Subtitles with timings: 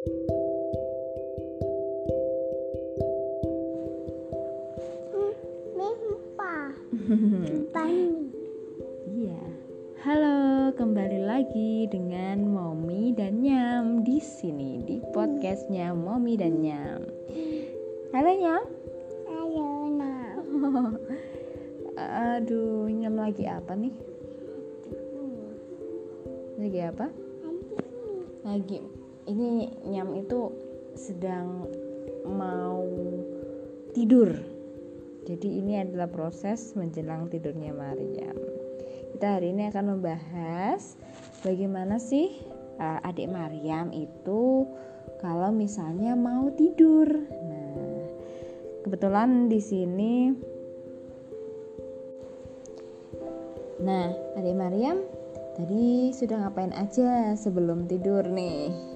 [9.10, 9.44] Iya.
[10.00, 17.04] Halo, kembali lagi dengan Momi dan Nyam di sini di podcastnya Momi dan Nyam.
[18.16, 18.64] Halo Nyam.
[19.28, 19.68] Halo,
[20.00, 20.40] Nak.
[22.40, 23.92] Aduh, Nyam lagi apa nih?
[26.56, 27.06] Lagi apa?
[28.48, 28.99] Lagi
[29.30, 30.50] ini Nyam itu
[30.98, 31.70] sedang
[32.26, 32.82] mau
[33.94, 34.50] tidur
[35.30, 38.34] jadi ini adalah proses menjelang tidurnya Maryam.
[39.14, 40.96] Kita hari ini akan membahas
[41.46, 42.34] bagaimana sih
[42.82, 44.66] uh, adik Maryam itu
[45.22, 47.06] kalau misalnya mau tidur.
[47.30, 48.02] Nah,
[48.82, 50.14] kebetulan di sini
[53.80, 55.00] Nah, adik Maryam
[55.56, 58.89] tadi sudah ngapain aja sebelum tidur nih?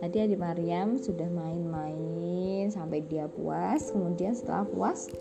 [0.00, 3.92] Tadi adik Mariam sudah main-main sampai dia puas.
[3.92, 5.12] Kemudian setelah puas,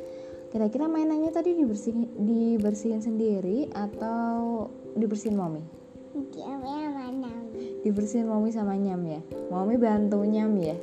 [0.56, 5.60] kira-kira mainannya tadi dibersihin, dibersihin sendiri atau dibersihin mami?
[7.84, 9.20] Dibersihin mami sama nyam ya.
[9.52, 10.80] Mami bantu nyam ya.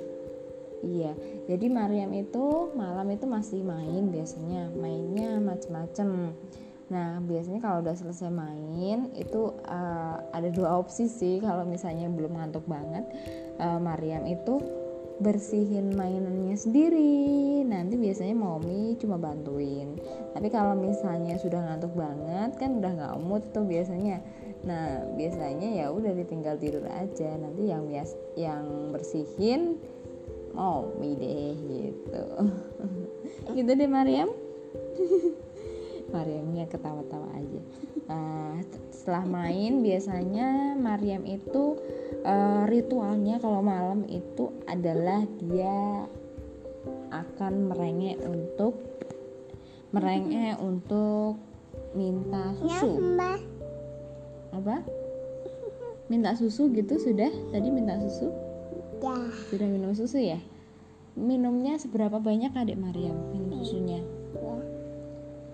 [0.85, 1.17] Iya,
[1.49, 6.37] jadi Mariam itu malam itu masih main biasanya, mainnya macem-macem.
[6.87, 12.39] Nah, biasanya kalau udah selesai main itu uh, ada dua opsi sih kalau misalnya belum
[12.39, 13.03] ngantuk banget.
[13.59, 14.63] Uh, Mariam itu
[15.19, 17.67] bersihin mainannya sendiri.
[17.67, 19.99] Nanti biasanya Momi cuma bantuin.
[20.31, 24.23] Tapi kalau misalnya sudah ngantuk banget kan udah nggak mood tuh biasanya.
[24.63, 27.35] Nah, biasanya ya udah ditinggal tidur aja.
[27.35, 29.75] Nanti yang bias yang bersihin
[30.55, 32.25] Momi deh gitu.
[33.59, 34.31] gitu deh Mariam.
[36.11, 37.61] Mariamnya ketawa-tawa aja.
[38.07, 38.55] Uh,
[38.95, 41.79] setelah main biasanya Mariam itu
[42.23, 46.07] uh, ritualnya kalau malam itu adalah dia
[47.11, 48.79] akan merengek untuk
[49.91, 51.39] merengek untuk
[51.99, 52.99] minta susu.
[54.55, 54.87] Apa?
[56.07, 57.31] Minta susu gitu sudah?
[57.51, 58.31] Tadi minta susu?
[58.97, 59.29] Ya.
[59.53, 60.41] sudah minum susu ya?
[61.15, 64.16] Minumnya seberapa banyak adik Mariam minum susunya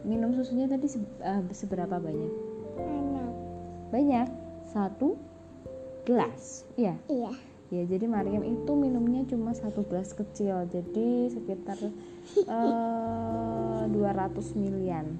[0.02, 2.32] minum susunya tadi se uh, seberapa banyak?
[2.78, 3.30] Banyak.
[3.90, 4.28] Banyak?
[4.70, 5.18] Satu
[6.06, 6.66] gelas?
[6.74, 6.98] Iya?
[7.06, 7.32] Iya.
[7.72, 11.80] Ya jadi Mariam itu minumnya cuma satu gelas kecil jadi sekitar
[12.44, 15.16] uh, 200 milian.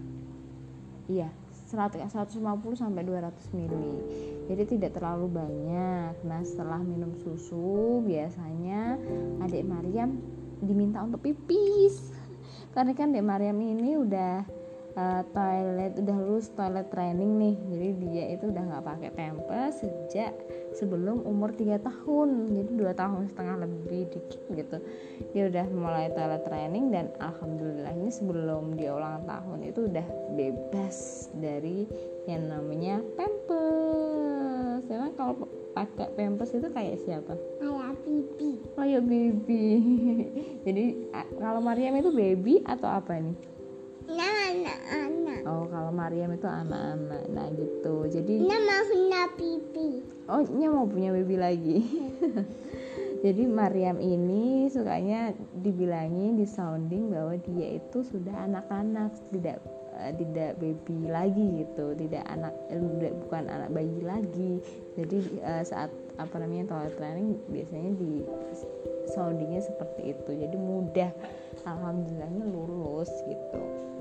[1.09, 1.33] Iya
[1.73, 2.45] 150
[2.77, 3.97] sampai 200 mili.
[4.53, 6.21] Jadi tidak terlalu banyak.
[6.29, 9.01] Nah setelah minum susu biasanya
[9.41, 10.21] adik Mariam
[10.61, 12.13] diminta untuk pipis.
[12.77, 14.45] Karena kan adik Mariam ini udah
[14.97, 17.57] uh, toilet udah lulus toilet training nih.
[17.73, 20.33] Jadi dia itu udah nggak pakai pampers sejak
[20.77, 22.29] sebelum umur 3 tahun.
[22.53, 24.77] Jadi dua tahun setengah lebih dikit gitu.
[25.33, 31.89] Dia udah mulai toilet training dan alhamdulillahnya sebelum dia ulang tahun itu udah bebas dari
[32.29, 34.85] yang namanya pampers.
[34.89, 37.33] Emang kalau pakai pampers itu kayak siapa?
[37.61, 38.51] Kayak bibi.
[38.77, 39.65] Kayak baby
[40.67, 40.85] jadi
[41.41, 43.37] kalau Mariam itu baby atau apa nih?
[44.03, 44.42] Anak-anak
[45.53, 48.09] oh kalau Mariam itu anak-anak nah gitu.
[48.09, 49.89] Jadi Nya mau punya pipi.
[50.33, 51.79] Oh Nya mau punya baby lagi.
[53.25, 55.31] Jadi Mariam ini sukanya
[55.63, 59.63] dibilangi di sounding bahwa dia itu sudah anak-anak tidak
[59.95, 61.95] uh, tidak baby lagi gitu.
[61.95, 62.83] Tidak anak eh,
[63.29, 64.59] bukan anak bayi lagi.
[64.99, 68.27] Jadi uh, saat apa namanya toilet training biasanya di
[69.15, 70.31] soundingnya seperti itu.
[70.35, 71.11] Jadi mudah
[71.63, 73.92] alhamdulillahnya lulus gitu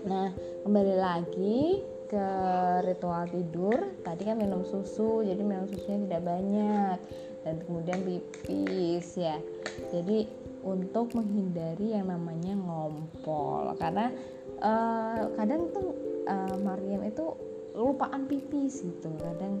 [0.00, 0.32] Nah,
[0.64, 2.26] kembali lagi ke
[2.88, 4.00] ritual tidur.
[4.00, 6.98] Tadi kan minum susu, jadi minum susunya tidak banyak
[7.44, 9.36] dan kemudian pipis ya.
[9.92, 10.24] Jadi
[10.64, 14.12] untuk menghindari yang namanya ngompol karena
[14.60, 15.96] uh, kadang tuh
[16.28, 17.32] uh, Mariam itu
[17.72, 19.56] lupaan pipis gitu kadang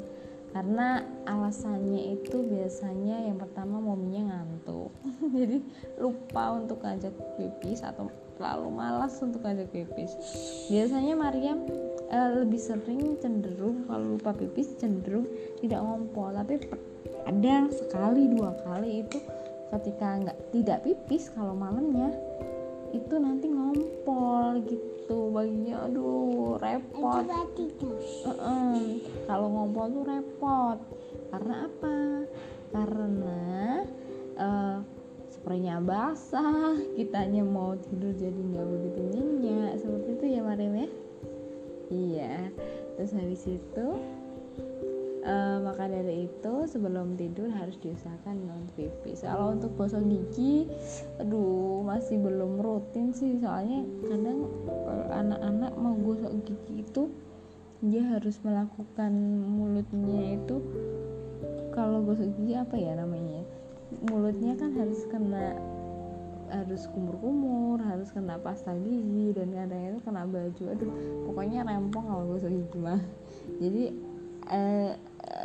[0.50, 4.19] karena alasannya itu biasanya yang pertama mominya
[5.40, 5.58] jadi
[5.98, 8.10] lupa untuk ngajak pipis atau
[8.40, 10.16] terlalu malas untuk ngajak pipis
[10.72, 11.60] biasanya Mariam
[12.10, 15.26] uh, lebih sering cenderung kalau lupa pipis cenderung
[15.62, 16.34] tidak ngompol.
[16.34, 16.58] Tapi
[17.24, 19.18] ada sekali dua kali itu
[19.70, 22.10] ketika nggak tidak pipis kalau malamnya
[22.90, 25.30] itu nanti ngompol gitu.
[25.30, 27.22] Baginya aduh repot.
[27.22, 28.78] Uh -uh.
[29.30, 30.78] kalau ngompol tuh repot.
[31.30, 31.96] Karena apa?
[32.70, 33.42] Karena
[34.38, 34.78] uh,
[35.40, 40.88] spraynya basah kitanya mau tidur jadi nggak begitu nyenyak seperti itu ya Marim ya?
[41.90, 42.34] Iya
[42.94, 43.86] terus habis itu
[45.20, 49.20] Eh, maka dari itu sebelum tidur harus diusahakan non pipis.
[49.20, 50.64] Kalau untuk gosok gigi
[51.20, 54.48] aduh masih belum rutin sih soalnya kadang
[55.12, 57.12] anak-anak mau gosok gigi itu
[57.84, 59.12] dia harus melakukan
[59.44, 60.56] mulutnya itu
[61.76, 63.39] kalau gosok gigi apa ya namanya
[64.00, 65.56] mulutnya kan harus kena
[66.50, 70.64] harus kumur-kumur harus kena pasta gigi dan kadang itu kena baju.
[70.74, 70.92] Aduh
[71.30, 73.00] pokoknya rempong kalau gosok gigi mah
[73.62, 73.84] jadi
[74.50, 74.92] eh,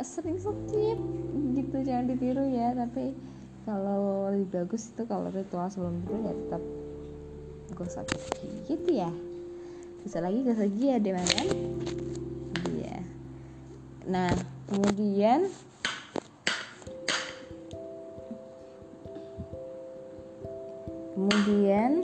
[0.02, 0.98] sering skip
[1.54, 2.74] gitu jangan ditiru ya.
[2.74, 3.14] Tapi
[3.66, 6.62] kalau lebih bagus itu kalau ritual sebelum tidur ya tetap
[7.78, 9.10] gosok gigi gitu ya.
[10.02, 11.22] Bisa lagi gosok gigi ya dewan?
[11.22, 11.48] Kan
[12.74, 12.98] iya.
[14.10, 14.34] Nah
[14.66, 15.46] kemudian
[21.36, 22.00] kemudian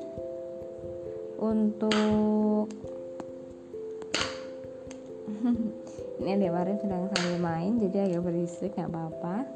[1.40, 2.68] untuk
[6.20, 9.48] ini ada Marin sedang sambil main jadi agak berisik nggak apa-apa.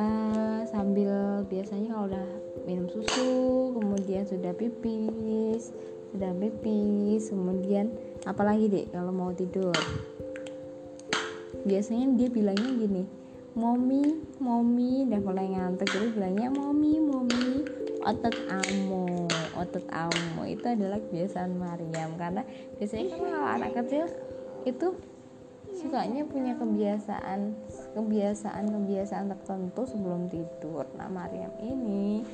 [0.00, 2.28] Uh, sambil biasanya kalau udah
[2.64, 5.68] minum susu kemudian sudah pipis
[6.16, 7.92] sudah pipis kemudian
[8.24, 9.76] apalagi deh kalau mau tidur?
[11.68, 13.04] Biasanya dia bilangnya gini
[13.52, 20.98] momi momi udah mulai ngantuk jadi bilangnya momi momi otot amo otot amo itu adalah
[21.00, 22.16] kebiasaan Mariam.
[22.16, 22.42] Karena
[22.80, 24.04] biasanya kan kalau anak kecil
[24.64, 24.88] itu
[25.70, 27.54] sukanya punya kebiasaan
[27.94, 30.84] kebiasaan kebiasaan tertentu sebelum tidur.
[30.96, 32.24] Nah Mariam ini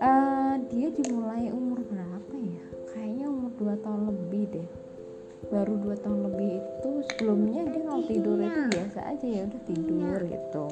[0.00, 2.64] uh, dia dimulai umur berapa ya?
[2.92, 4.70] Kayaknya umur 2 tahun lebih deh.
[5.42, 10.18] Baru dua tahun lebih itu sebelumnya dia kalau tidur itu biasa aja ya udah tidur
[10.30, 10.64] gitu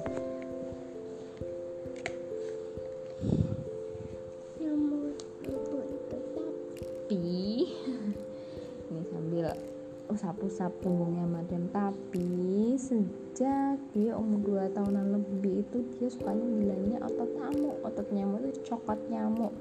[10.40, 11.68] usap-usap punggungnya madam.
[11.68, 17.76] Tapi sejak dia umur 2 tahunan lebih itu dia sukanya bilangnya otot nyamuk.
[17.84, 19.52] Otot nyamuk itu coklat nyamuk.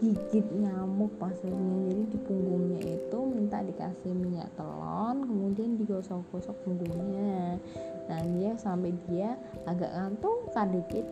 [0.00, 7.60] Gigit nyamuk maksudnya jadi di punggungnya itu minta dikasih minyak telon kemudian digosok-gosok punggungnya.
[8.08, 9.36] Nah dia sampai dia
[9.68, 11.06] agak ngantuk kadikit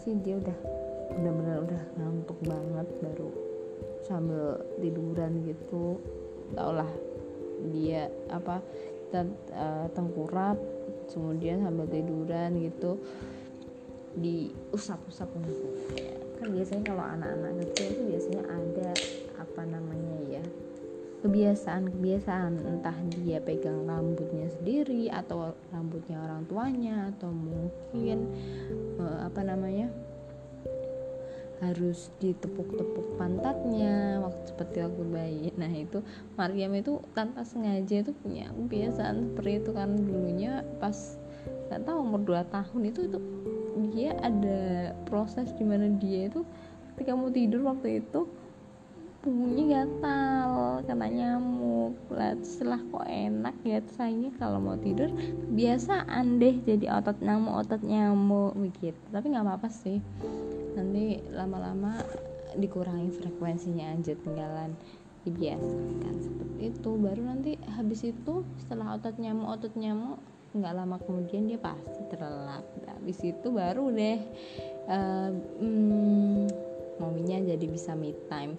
[0.00, 0.58] sih dia udah
[1.16, 3.30] benar-benar udah ngantuk banget baru
[4.04, 5.98] sambil tiduran gitu.
[6.54, 6.90] Tau lah
[7.72, 8.60] dia apa
[9.06, 9.22] kita
[9.54, 10.58] uh, tengkurap
[11.08, 13.00] kemudian sambil tiduran gitu
[14.16, 15.28] diusap-usap
[16.36, 18.88] kan biasanya kalau anak-anak kecil itu biasanya ada
[19.40, 20.15] apa namanya ya
[21.26, 28.30] kebiasaan-kebiasaan entah dia pegang rambutnya sendiri atau rambutnya orang tuanya atau mungkin
[29.02, 29.90] uh, apa namanya
[31.58, 35.48] harus ditepuk-tepuk pantatnya waktu seperti waktu bayi.
[35.60, 35.98] Nah itu
[36.38, 41.18] Mariam itu tanpa sengaja itu punya kebiasaan seperti itu kan dulunya pas
[41.66, 43.18] nggak tahu umur 2 tahun itu itu
[43.90, 46.46] dia ada proses di mana dia itu
[46.94, 48.24] ketika mau tidur waktu itu
[49.26, 51.98] punggungnya gatal kena nyamuk.
[52.14, 55.10] Lah setelah kok enak ya sayangnya kalau mau tidur
[55.50, 58.94] biasaan deh jadi otot nyamuk otot nyamuk begitu.
[59.10, 59.98] Tapi nggak apa-apa sih.
[60.78, 61.98] Nanti lama-lama
[62.54, 64.78] dikurangi frekuensinya aja tinggalan
[65.26, 66.90] dibiasakan seperti itu.
[66.94, 70.22] Baru nanti habis itu setelah otot nyamuk otot nyamuk
[70.54, 72.62] nggak lama kemudian dia pasti terlelap.
[72.86, 74.22] Habis itu baru deh
[74.86, 76.46] uh, hmm,
[77.00, 78.56] mominya jadi bisa me time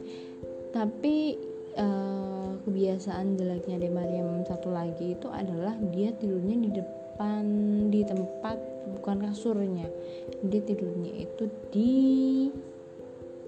[0.77, 1.33] tapi
[1.73, 7.43] uh, kebiasaan jeleknya De Mariam satu lagi itu adalah dia tidurnya di depan
[7.89, 8.61] di tempat
[8.93, 9.89] bukan kasurnya.
[10.45, 11.95] Dia tidurnya itu di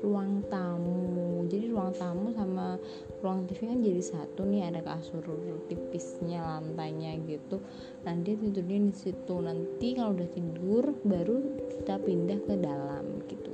[0.01, 1.45] ruang tamu.
[1.45, 2.81] Jadi ruang tamu sama
[3.21, 5.21] ruang TV kan jadi satu nih ada kasur
[5.69, 7.61] tipisnya lantainya gitu.
[8.09, 9.35] Nanti tidurnya di situ.
[9.37, 11.35] Nanti kalau udah tidur baru
[11.77, 13.53] kita pindah ke dalam gitu.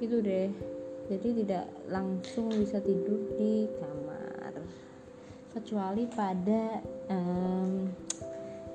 [0.00, 4.54] Itu deh jadi tidak langsung bisa tidur di kamar.
[5.52, 6.80] Kecuali pada
[7.10, 7.92] momen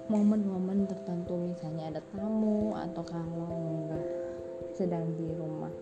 [0.07, 3.91] momen-momen tertentu misalnya ada tamu atau kalau
[4.71, 5.73] sedang di rumah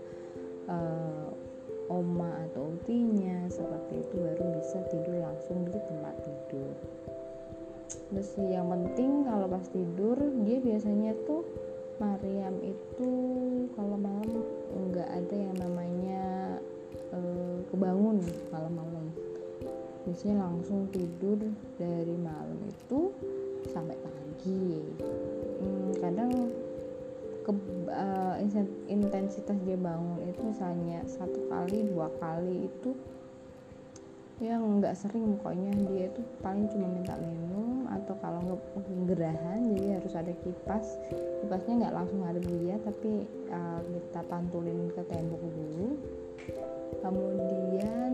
[0.66, 1.30] uh,
[1.94, 6.74] oma atau utinya seperti itu baru bisa tidur langsung di tempat tidur.
[7.86, 11.46] Terus yang penting kalau pas tidur dia biasanya tuh
[11.96, 13.10] Mariam itu
[13.76, 14.44] kalau malam
[14.92, 16.26] nggak ada yang namanya
[17.16, 18.20] uh, kebangun
[18.52, 19.08] malam-malam
[20.06, 21.40] biasanya langsung tidur
[21.82, 23.10] dari malam itu
[23.74, 24.86] sampai pagi.
[25.58, 26.32] Hmm, kadang
[27.42, 27.52] ke
[27.90, 28.36] uh,
[28.90, 32.94] intensitas dia bangun itu misalnya satu kali dua kali itu
[34.44, 35.72] yang nggak sering pokoknya.
[35.88, 38.62] Dia itu paling cuma minta minum atau kalau nggak
[39.08, 40.86] gerahan jadi harus ada kipas.
[41.44, 45.96] Kipasnya nggak langsung ada dia tapi uh, kita pantulin ke tembok dulu.
[47.00, 48.12] Kemudian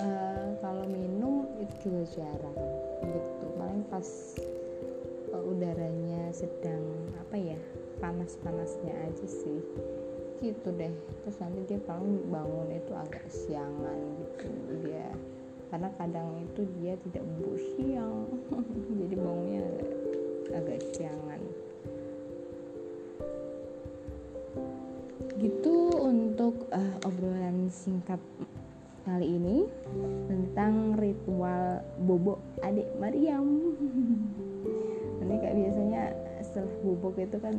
[0.00, 2.58] uh, kalau minum itu juga jarang
[3.06, 3.46] gitu.
[3.54, 4.08] Paling pas
[5.30, 6.82] uh, udaranya sedang
[7.20, 7.58] apa ya
[8.02, 9.62] panas-panasnya aja sih.
[10.42, 10.90] Gitu deh.
[11.22, 14.48] Terus nanti dia paling bangun itu agak siangan gitu.
[14.82, 15.08] Dia
[15.74, 18.30] karena kadang itu dia tidak bubuk siang.
[19.02, 19.90] Jadi bangunnya agak,
[20.54, 21.40] agak siangan.
[25.34, 28.22] Gitu untuk uh, obrolan singkat
[29.02, 29.66] kali ini
[30.30, 33.74] tentang ritual bobo adik Mariam
[35.26, 36.02] ini kayak biasanya
[36.40, 37.58] setelah bubuk itu kan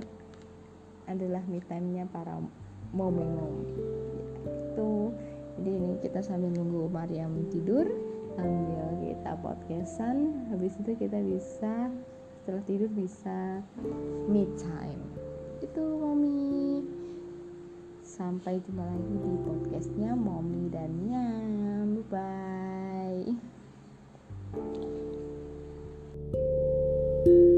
[1.06, 2.42] adalah me time-nya para
[2.98, 3.78] momi-momi
[4.74, 5.14] itu
[5.62, 8.05] jadi ini kita sambil nunggu Mariam tidur
[8.36, 10.46] sambil kita podcastan.
[10.52, 11.90] Habis itu kita bisa
[12.44, 13.64] setelah tidur bisa
[14.30, 15.02] me time.
[15.64, 16.84] Itu mommy.
[18.06, 22.04] Sampai jumpa lagi di podcastnya mommy dan nyam.
[22.06, 23.34] Bye.
[23.34, 23.56] bye
[27.26, 27.55] thank you